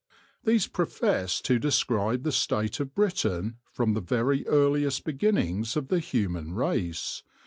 These 0.43 0.65
profess 0.65 1.39
to 1.41 1.59
describe 1.59 2.23
the 2.23 2.31
state 2.31 2.79
of 2.79 2.95
Britain 2.95 3.57
from 3.71 3.93
the 3.93 4.01
very 4.01 4.47
earliest 4.47 5.03
beginnings 5.05 5.77
of 5.77 5.89
the 5.89 5.99
human 5.99 6.55
race. 6.55 7.21